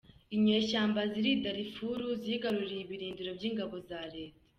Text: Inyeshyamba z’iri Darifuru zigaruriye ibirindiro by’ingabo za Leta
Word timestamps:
Inyeshyamba 0.35 0.99
z’iri 1.11 1.31
Darifuru 1.43 2.05
zigaruriye 2.23 2.81
ibirindiro 2.83 3.31
by’ingabo 3.37 3.75
za 3.87 3.99
Leta 4.13 4.39